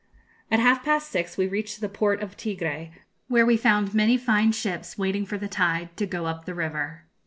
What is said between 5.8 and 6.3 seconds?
to go